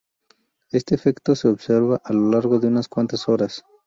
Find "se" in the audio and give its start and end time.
1.35-1.47